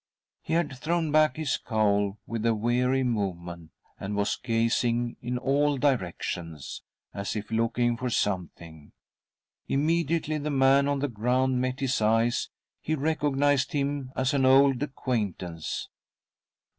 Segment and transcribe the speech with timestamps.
[0.41, 3.69] He had thrown back Hs cowl with a weary movement,
[3.99, 6.81] and was gazing in all directions,
[7.13, 8.93] as if looking for something.
[9.67, 12.49] Immediately the man on the ground met his eyes
[12.81, 15.87] he recognised him as an old acquaintance.